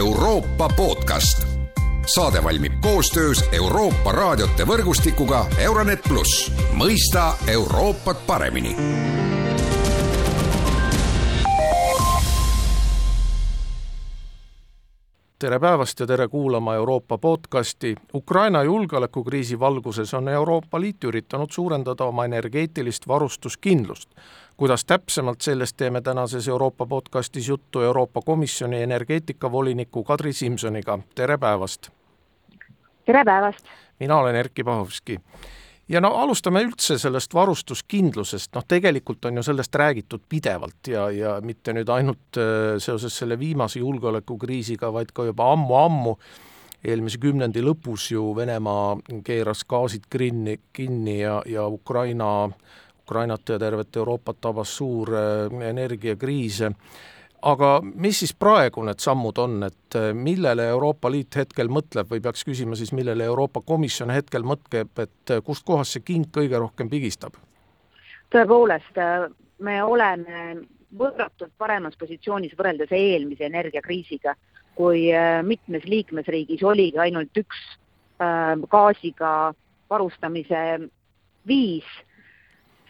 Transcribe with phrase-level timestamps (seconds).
[0.00, 1.42] Euroopa podcast.
[2.06, 8.76] saade valmib koostöös Euroopa raadiote võrgustikuga Euronet pluss, mõista Euroopat paremini
[15.40, 17.94] tere päevast ja tere kuulama Euroopa podcasti.
[18.14, 24.10] Ukraina julgeolekukriisi valguses on Euroopa Liit üritanud suurendada oma energeetilist varustuskindlust.
[24.56, 31.90] kuidas täpsemalt, sellest teeme tänases Euroopa podcastis juttu Euroopa Komisjoni energeetikavoliniku Kadri Simsoniga, tere päevast!
[33.04, 33.64] tere päevast!
[34.00, 35.20] mina olen Erkki Pahovski
[35.90, 41.34] ja no alustame üldse sellest varustuskindlusest, noh tegelikult on ju sellest räägitud pidevalt ja, ja
[41.44, 46.14] mitte nüüd ainult äh, seoses selle viimase julgeolekukriisiga, vaid ka juba ammu-ammu,
[46.86, 52.48] eelmise kümnendi lõpus ju Venemaa keeras gaasid kinni, kinni ja, ja Ukraina,
[53.02, 56.62] Ukrainat ja tervet Euroopat tabas suur äh, energiakriis
[57.42, 62.22] aga mis siis praegu need sammud on, et äh, millele Euroopa Liit hetkel mõtleb või
[62.24, 66.90] peaks küsima siis, millele Euroopa Komisjon hetkel mõtleb, et äh, kustkohast see king kõige rohkem
[66.92, 67.38] pigistab?
[68.30, 69.26] tõepoolest, äh,
[69.58, 70.44] me oleme
[70.98, 74.34] võrratult paremas positsioonis võrreldes eelmise energiakriisiga,
[74.74, 75.10] kui
[75.44, 77.58] mitmes liikmesriigis oligi ainult üks
[78.72, 79.52] gaasiga
[79.90, 80.62] varustamise
[81.46, 81.86] viis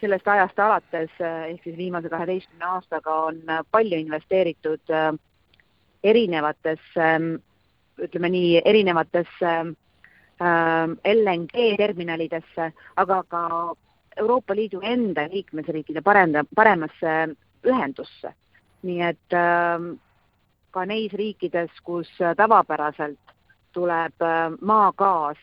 [0.01, 5.13] sellest ajast alates ehk siis viimase kaheteistkümne aastaga on palju investeeritud äh,
[6.03, 7.07] erinevatesse,
[8.01, 9.53] ütleme nii, erinevatesse
[11.13, 13.41] LNG terminalidesse, aga ka
[14.17, 18.33] Euroopa Liidu enda liikmesriikide parenda, paremasse ühendusse.
[18.81, 19.33] nii et
[20.71, 23.33] ka neis riikides, kus tavapäraselt
[23.73, 24.23] tuleb
[24.61, 25.37] maagaas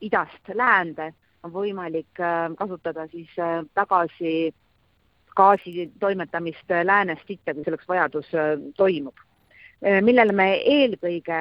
[0.00, 4.52] idast läände, on võimalik äh, kasutada siis äh, tagasi
[5.36, 8.30] gaasi toimetamist äh, läänest itta, kui selleks vajadus
[8.76, 9.26] toimub.
[9.80, 11.36] millele me eelkõige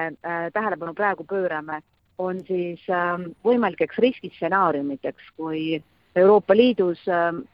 [0.55, 1.81] tähelepanu praegu pöörame,
[2.17, 5.81] on siis ähm, võimalikeks riskistsenaariumiteks, kui
[6.15, 7.01] Euroopa Liidus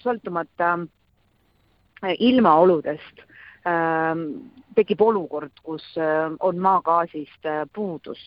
[0.04, 0.76] sõltumata
[2.06, 3.24] ilmaoludest
[3.66, 4.22] ähm,
[4.78, 8.22] tekib olukord, kus on maagaasist puudus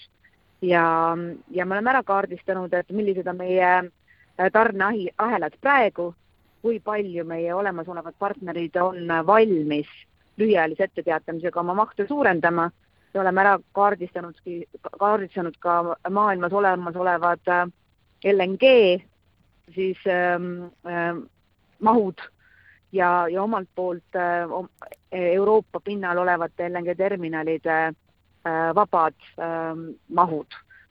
[0.61, 1.17] ja,
[1.51, 3.71] ja me oleme ära kaardistanud, et millised on meie
[4.53, 6.15] tarneahelad praegu,
[6.63, 9.89] kui palju meie olemasolevad partnerid on valmis
[10.39, 12.71] lühiajalise etteteatamisega oma mahte suurendama.
[13.15, 14.65] Ja oleme ära kaardistanudki,
[15.01, 17.67] kaardistanud ka maailmas olemasolevad äh,
[18.25, 18.65] LNG
[19.75, 21.23] siis ähm, ähm,
[21.81, 22.19] mahud
[22.93, 24.49] ja, ja omalt poolt äh,
[25.13, 29.77] Euroopa pinnal olevate LNG terminalide äh, vabad äh,
[30.09, 30.47] mahud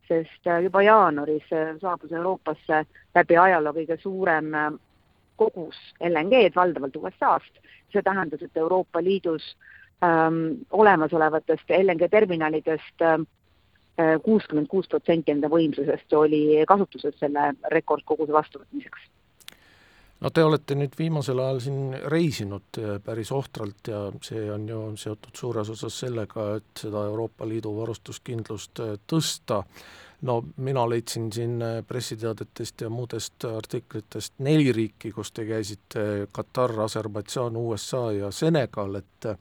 [0.07, 2.83] sest äh, juba jaanuaris äh, saabus Euroopasse
[3.15, 4.69] läbi ajaloo kõige suurem äh,
[5.37, 7.59] kogus LNG-d, valdavalt USA-st.
[7.93, 9.43] see tähendas, et Euroopa Liidus
[10.03, 13.05] ähm, olemasolevatest LNG terminalidest
[14.23, 19.07] kuuskümmend kuus protsenti enda võimsusest oli kasutuses selle rekordkoguse vastuvõtmiseks
[20.19, 25.37] no te olete nüüd viimasel ajal siin reisinud päris ohtralt ja see on ju seotud
[25.37, 29.63] suures osas sellega, et seda Euroopa Liidu varustuskindlust tõsta.
[30.21, 37.57] no mina leidsin siin pressiteadetest ja muudest artiklitest neli riiki, kus te käisite, Katar, Aserbaidžaan,
[37.57, 39.33] USA ja Senegal, et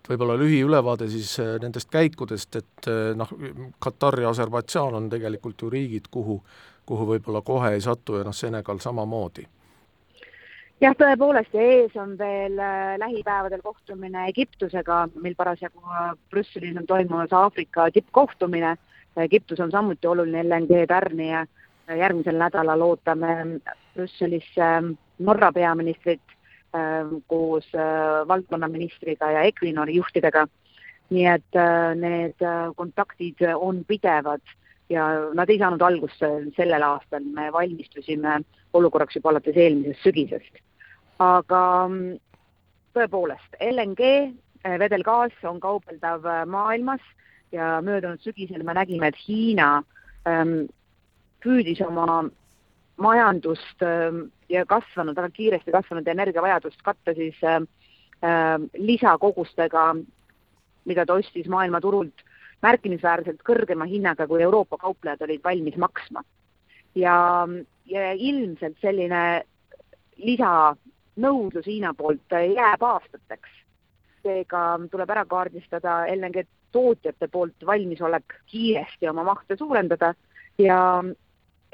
[0.00, 3.32] et võib-olla lühiülevaade siis nendest käikudest, et noh,
[3.78, 6.38] Katar ja Aserbaidžaan on tegelikult ju riigid, kuhu,
[6.86, 9.44] kuhu võib-olla kohe ei satu ja noh, Senegal samamoodi
[10.80, 16.86] jah, tõepoolest ja ees on veel äh, lähipäevadel kohtumine Egiptusega, mil parasjagu äh, Brüsselis on
[16.88, 18.76] toimumas Aafrika tippkohtumine.
[19.20, 21.46] Egiptus on samuti oluline LNG tarnija.
[21.90, 23.60] järgmisel nädalal ootame
[23.94, 26.22] Brüsselisse ähm, Norra peaministrit
[26.74, 30.46] ähm, koos äh, valdkonnaministriga ja Equinori juhtidega.
[31.10, 31.56] nii et
[31.98, 32.44] need
[32.76, 34.40] kontaktid on pidevad
[34.88, 36.22] ja nad ei saanud algust
[36.56, 38.36] sellel aastal, me valmistusime
[38.72, 40.62] olukorraks juba alates eelmisest sügisest
[41.20, 42.18] aga mm,
[42.96, 44.10] tõepoolest, LNG,
[44.64, 47.04] eh, vedelgaas on kaubeldav eh, maailmas
[47.52, 49.82] ja möödunud sügisel me nägime, et Hiina
[50.28, 50.68] ähm,
[51.42, 52.22] püüdis oma
[53.00, 57.66] majandust ähm, ja kasvanud, väga kiiresti kasvanud energiavajadust katta siis ähm,
[58.76, 59.94] lisakogustega,
[60.84, 62.24] mida ta ostis maailmaturult
[62.62, 66.22] märkimisväärselt kõrgema hinnaga, kui Euroopa kauplejad olid valmis maksma.
[66.94, 67.46] ja,
[67.86, 69.44] ja ilmselt selline
[70.18, 70.76] lisa
[71.20, 73.50] nõudlus Hiina poolt jääb aastateks.
[74.22, 80.14] seega tuleb ära kaardistada LNG tootjate poolt valmisolek kiiresti oma mahte suurendada
[80.58, 81.04] ja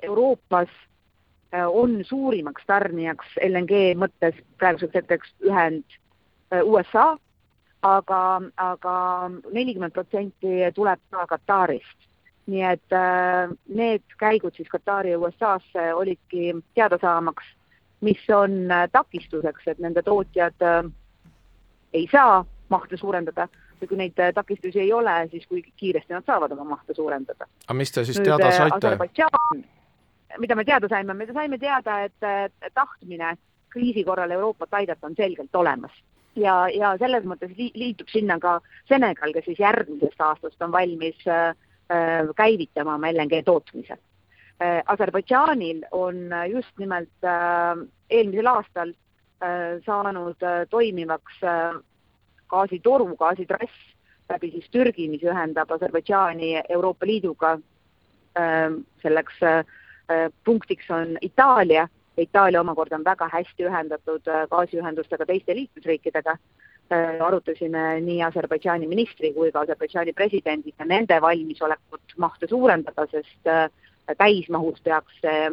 [0.02, 0.68] Euroopas
[1.54, 5.84] äh, on suurimaks tarnijaks LNG mõttes praeguseks hetkeks ühend
[6.52, 7.16] äh, USA,
[7.82, 8.20] aga,
[8.56, 8.96] aga
[9.52, 11.98] nelikümmend protsenti tuleb ka Katarist.
[12.46, 17.42] nii et äh, need käigud siis Katari ja USA-sse olidki teada saamaks,
[18.00, 20.90] mis on äh, takistuseks, et nende tootjad äh,
[21.92, 23.48] ei saa mahte suurendada
[23.80, 27.48] või kui neid takistusi ei ole, siis kui kiiresti nad saavad oma mahte suurendada.
[27.66, 28.96] aga mis te siis Nüüd, teada saite?
[30.38, 33.36] Mida me teada saime, me saime teada, et tahtmine
[33.70, 35.92] kriisi korral Euroopat aidata on selgelt olemas
[36.36, 38.58] ja, ja selles mõttes liitub sinna ka
[38.88, 41.48] Senegal, kes siis järgmisest aastast on valmis äh,
[41.92, 44.04] äh käivitama oma LNG tootmise äh,.
[44.60, 48.94] Aserbaidžaanil on just nimelt äh, eelmisel aastal
[49.44, 51.74] äh, saanud äh, toimivaks äh,
[52.48, 53.74] gaasitoru, gaasitrass
[54.30, 57.58] läbi siis Türgi, mis ühendab Aserbaidžaani Euroopa Liiduga
[58.38, 58.72] äh,.
[59.02, 59.64] selleks äh,
[60.44, 66.36] punktiks on Itaalia Itaalia omakorda on väga hästi ühendatud äh, gaasiühendustega teiste liikmesriikidega,
[66.92, 73.68] äh, arutasime nii Aserbaidžaani ministri kui ka Aserbaidžaani presidendiga nende valmisolekut mahte suurendada, sest äh,
[74.18, 75.48] täismahus peaks see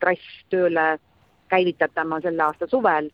[0.00, 0.98] trass tööle
[1.50, 3.10] käivitatama selle aasta suvel,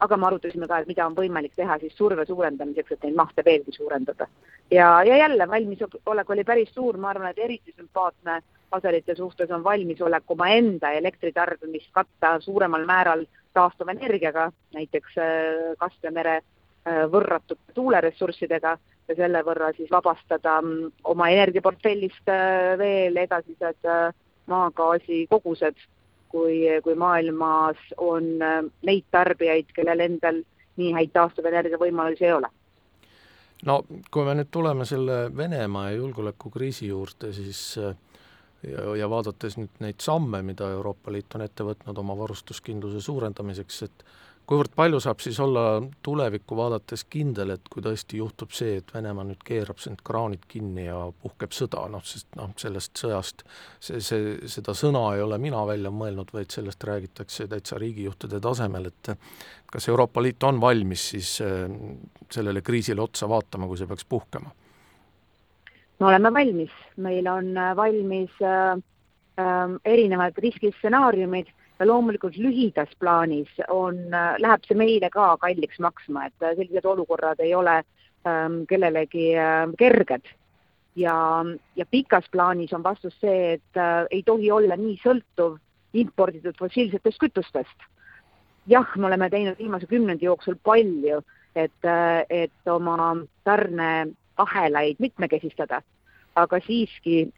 [0.00, 3.44] aga me arutasime ka, et mida on võimalik teha siis surve suurendamiseks, et neid mahte
[3.44, 4.26] veelgi suurendada.
[4.70, 8.42] ja, ja jälle, valmisolek oli päris suur, ma arvan, et eriti sümpaatne
[8.72, 13.24] aserite suhtes on valmisolek omaenda elektritarbimist katta suuremal määral
[13.54, 18.76] taastuvenergiaga, näiteks äh, Kaspia mere äh, võrratud tuuleressurssidega
[19.08, 23.90] ja selle võrra siis vabastada mm, oma energiaportfellist äh, veel edasised
[24.46, 25.78] maagaasi kogused,
[26.30, 30.42] kui, kui maailmas on neid tarbijaid, kellel endal
[30.76, 32.50] nii häid taastuvenergia võimalusi ei ole.
[33.66, 33.80] No
[34.12, 37.62] kui me nüüd tuleme selle Venemaa ja julgeolekukriisi juurde, siis
[38.70, 43.82] ja, ja vaadates nüüd neid samme, mida Euroopa Liit on ette võtnud oma varustuskindluse suurendamiseks,
[43.86, 44.04] et
[44.46, 49.26] kuivõrd palju saab siis olla tulevikku vaadates kindel, et kui tõesti juhtub see, et Venemaa
[49.26, 53.42] nüüd keerab need kraanid kinni ja puhkeb sõda, noh, sest noh, sellest sõjast
[53.80, 58.90] see, see, seda sõna ei ole mina välja mõelnud, vaid sellest räägitakse täitsa riigijuhtide tasemel,
[58.92, 59.12] et
[59.72, 61.66] kas Euroopa Liit on valmis siis äh,
[62.30, 64.54] sellele kriisile otsa vaatama, kui see peaks puhkema?
[65.98, 66.72] Me oleme valmis,
[67.02, 68.76] meil on valmis äh,
[69.42, 71.50] äh, erinevad riskistsenaariumid
[71.84, 77.40] loomulikult lühidas plaanis on äh,, läheb see meile ka kalliks maksma, et äh, sellised olukorrad
[77.44, 80.24] ei ole äh, kellelegi äh, kerged.
[80.96, 81.44] ja,
[81.76, 85.58] ja pikas plaanis on vastus see, et äh, ei tohi olla nii sõltuv
[85.92, 87.88] imporditud fossiilsetest kütustest.
[88.66, 91.20] jah, me oleme teinud viimase kümnendi jooksul palju,
[91.56, 95.82] et, äh, et oma tarne ahelaid mitmekesistada,
[96.36, 97.32] aga siiski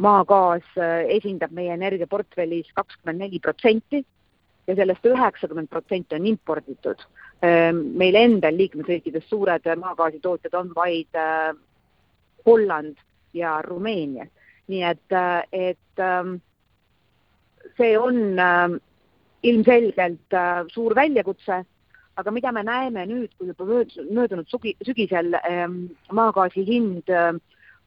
[0.00, 4.02] maagaas äh, esindab meie energiaportfellis kakskümmend neli protsenti
[4.66, 7.02] ja sellest üheksakümmend protsenti on imporditud.
[7.44, 11.50] Ähm, meil endal liikmesriikides suured maagaasitootjad on vaid äh,
[12.46, 12.96] Holland
[13.36, 14.26] ja Rumeenia,
[14.68, 16.38] nii et, äh, et ähm,
[17.76, 18.40] see on
[19.42, 20.34] ilmselgelt
[20.68, 21.62] suur väljakutse
[22.20, 25.78] aga mida me näeme nüüd, kui juba möödunud sugi, sügisel ähm,
[26.12, 27.08] maagaasi hind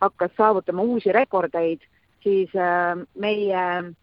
[0.01, 1.83] hakkas saavutama uusi rekordeid,
[2.23, 3.93] siis äh, meie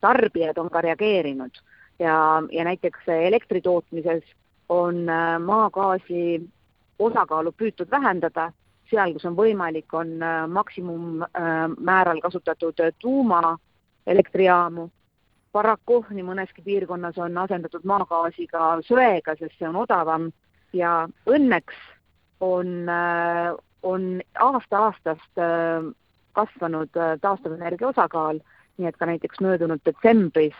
[0.00, 1.62] tarbijad on ka reageerinud.
[1.98, 4.24] Ja, ja näiteks elektri tootmises
[4.68, 6.50] on äh, maagaasi
[6.98, 8.50] osakaalu püütud vähendada,
[8.90, 14.90] seal, kus on võimalik, on äh, maksimummääral kasutatud tuumaelektrijaamu
[15.54, 20.32] paraku nii mõneski piirkonnas on asendatud maagaasiga söega, sest see on odavam.
[20.74, 21.76] Ja õnneks
[22.42, 22.88] on,
[23.86, 24.06] on
[24.42, 25.38] aasta-aastast
[26.34, 28.40] kasvanud äh, taastuvenergia osakaal,
[28.78, 30.56] nii et ka näiteks möödunud detsembris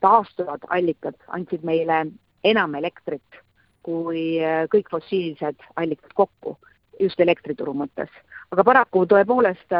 [0.00, 2.06] taastuvad allikad andsid meile
[2.44, 3.42] enam elektrit
[3.86, 4.40] kui
[4.72, 6.56] kõik fossiilsed allikad kokku,
[7.00, 8.10] just elektrituru mõttes.
[8.50, 9.74] aga paraku tõepoolest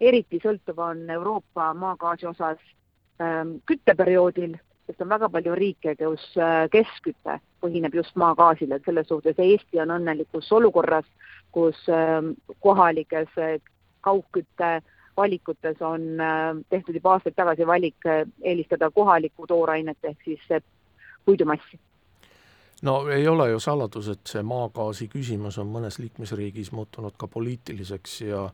[0.00, 2.58] eriti sõltuv on Euroopa maagaasi osas
[3.18, 4.52] Ähm, kütteperioodil,
[4.86, 9.80] sest on väga palju riike, kus äh, keskküte põhineb just maagaasil, et selles suhtes Eesti
[9.82, 11.06] on õnnelikus olukorras,
[11.50, 13.56] kus ähm, kohalikes äh,
[14.00, 14.80] kaugkütte
[15.16, 18.08] valikutes on äh, tehtud juba aastaid tagasi valik
[18.42, 20.64] eelistada kohalikku toorainet ehk siis
[21.24, 21.80] puidumassi.
[22.82, 28.20] No ei ole ju saladus, et see maagaasi küsimus on mõnes liikmesriigis muutunud ka poliitiliseks
[28.28, 28.44] ja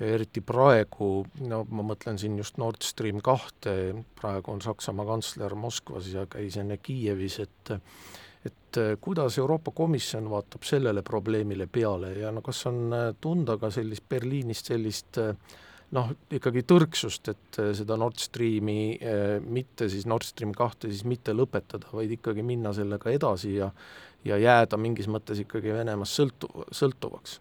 [0.00, 1.10] ja eriti praegu,
[1.44, 3.74] no ma mõtlen siin just Nord Stream kahte,
[4.16, 7.74] praegu on Saksamaa kantsler Moskvas ja käis enne Kiievis, et
[9.00, 14.70] kuidas Euroopa Komisjon vaatab sellele probleemile peale ja no kas on tunda ka sellist Berliinist
[14.70, 15.18] sellist
[15.90, 18.94] noh, ikkagi tõrksust, et seda Nord Streami
[19.42, 23.72] mitte siis Nord Stream kahte siis mitte lõpetada, vaid ikkagi minna sellega edasi ja
[24.24, 27.40] ja jääda mingis mõttes ikkagi Venemaast sõltu-, sõltuvaks?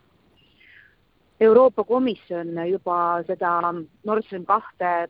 [1.40, 5.10] Euroopa Komisjon juba seda Nord Stream kahte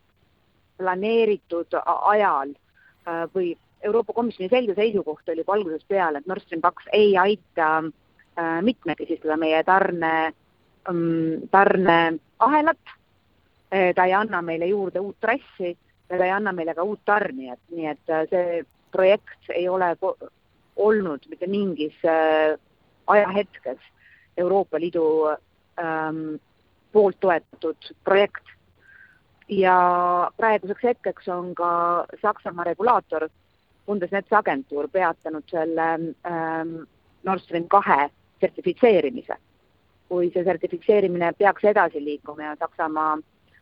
[0.78, 2.54] planeeritud ajal
[3.34, 7.70] või Euroopa Komisjoni selge seisukoht oli juba algusest peale, et Nord Stream kaks ei aita
[7.84, 10.14] äh, mitmekesistada meie tarne
[10.90, 12.96] ähm,, tarneahelat,
[13.74, 15.72] äh, ta ei anna meile juurde uut trassi
[16.10, 19.94] ja ta ei anna meile ka uut tarnijat, nii et äh, see projekt ei ole
[20.76, 21.96] olnud mitte mingis
[23.08, 23.80] ajahetkes
[24.38, 26.40] Euroopa Liidu ähm,
[26.92, 28.46] poolt toetatud projekt.
[29.50, 29.76] ja
[30.38, 31.70] praeguseks hetkeks on ka
[32.22, 33.30] Saksamaa regulaator
[33.90, 35.88] Bundesnetzagentuur peatanud selle
[36.30, 36.76] ähm,
[37.26, 39.38] Nord Stream kahe sertifitseerimise.
[40.10, 43.20] kui see sertifitseerimine peaks edasi liikuma ja Saksamaa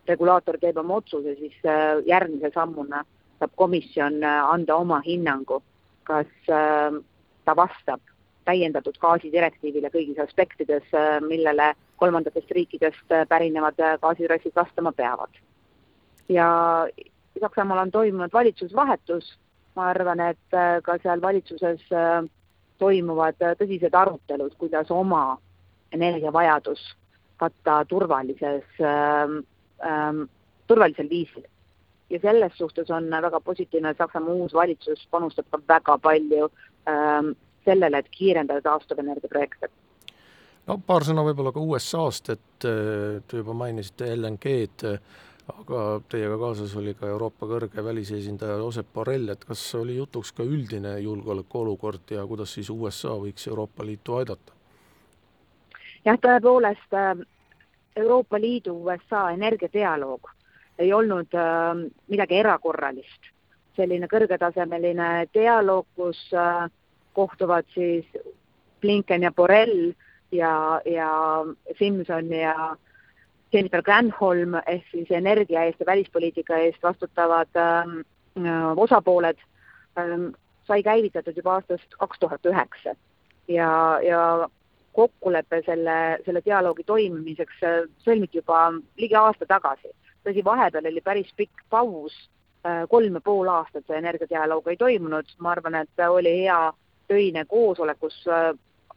[0.07, 3.01] regulaator teeb oma otsuse, siis äh, järgmise sammuna
[3.39, 5.60] saab komisjon äh, anda oma hinnangu,
[6.07, 7.01] kas äh,
[7.46, 8.00] ta vastab
[8.48, 15.43] täiendatud gaasidirektiivile kõigis aspektides, äh, millele kolmandatest riikidest äh, pärinevad äh, gaasitrassid vastama peavad.
[16.29, 16.48] ja
[17.39, 19.38] Saksamaal on toimunud valitsusvahetus
[19.77, 22.22] ma arvan, et äh, ka seal valitsuses äh,
[22.81, 25.38] toimuvad äh, tõsised arutelud, kuidas oma
[25.93, 26.81] energiavajadus
[27.38, 29.39] katta turvalises ähm,,
[29.86, 30.24] ähm,
[30.67, 31.46] turvalisel viisil.
[32.10, 36.48] ja selles suhtes on väga positiivne, et Saksamaa uus valitsus panustab ka väga palju
[36.89, 37.34] ähm,
[37.65, 39.69] sellele, et kiirendada taastuvenergia projekte
[40.67, 42.65] no paar sõna võib-olla ka USA-st, et
[43.27, 44.98] te juba mainisite LNG-d,
[45.54, 50.44] aga teiega kaasas oli ka Euroopa kõrge välisesindaja Josep Borrell, et kas oli jutuks ka
[50.44, 54.54] üldine julgeolekuolukord ja kuidas siis USA võiks Euroopa Liitu aidata?
[56.06, 57.16] jah, tõepoolest äh,
[57.96, 60.30] Euroopa Liidu USA energiadialoog
[60.80, 63.34] ei olnud äh, midagi erakorralist.
[63.77, 66.66] selline kõrgetasemeline dialoog, kus äh,
[67.13, 68.06] kohtuvad siis
[68.82, 69.92] Blinken ja Borrell
[70.32, 71.10] ja, ja
[71.77, 72.75] Simson ja
[73.54, 78.00] Jennifer Granholm ehk siis energia eest ja välispoliitika eest vastutavad ähm,
[78.39, 79.39] äh, osapooled
[80.00, 80.34] ähm,
[80.68, 82.96] sai käivitatud juba aastast kaks tuhat üheksa
[83.48, 84.50] ja, ja
[84.94, 89.94] kokkulepe selle, selle dialoogi toimimiseks äh, sõlmiti juba ligi aasta tagasi.
[90.27, 92.16] tõsi, vahepeal oli päris pikk paus
[92.66, 96.74] äh,, kolm ja pool aastat see energiadialoog ei toimunud, ma arvan, et oli hea
[97.08, 98.25] töine koosolek, kus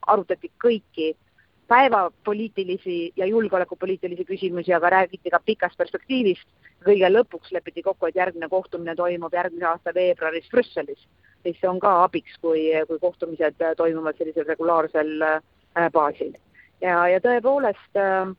[0.06, 1.29] arutati kõiki äh,
[1.70, 6.48] päevapoliitilisi ja julgeolekupoliitilisi küsimusi, aga räägiti ka pikast perspektiivist.
[6.80, 11.02] kõige lõpuks lepiti kokku, et järgmine kohtumine toimub järgmise aasta veebruaris Brüsselis,
[11.42, 16.32] siis see on ka abiks, kui, kui kohtumised toimuvad sellisel regulaarsel äh, baasil.
[16.80, 18.32] ja, ja tõepoolest äh,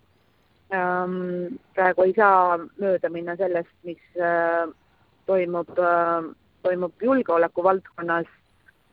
[0.73, 4.65] ähm, praegu ei saa mööda minna sellest, mis äh,
[5.29, 6.33] toimub äh,,
[6.65, 8.27] toimub julgeoleku valdkonnas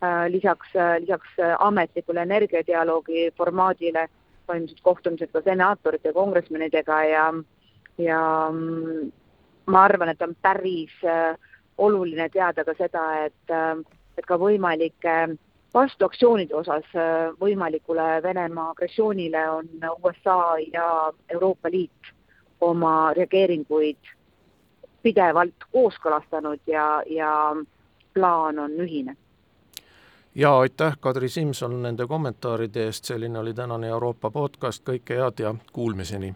[0.04, 4.08] äh, lisaks äh,, lisaks ametlikule energiadialoogi formaadile
[4.48, 7.26] toimusid kohtumised ka senaatorite ja kongressmenidega ja,
[8.00, 9.12] ja mm,
[9.68, 11.36] ma arvan, et on päris äh,
[11.78, 13.76] oluline teada ka seda, et, äh,
[14.18, 15.16] et ka võimalike
[15.74, 19.68] vastuaktsioonide osas äh, võimalikule Venemaa agressioonile on
[20.02, 20.88] USA ja
[21.28, 22.14] Euroopa Liit
[22.60, 24.14] oma reageeringuid
[25.02, 27.32] pidevalt kooskõlastanud ja, ja
[28.14, 29.14] plaan on ühine
[30.38, 35.54] ja aitäh, Kadri Simson, nende kommentaaride eest, selline oli tänane Euroopa podcast, kõike head ja
[35.72, 36.34] kuulmiseni!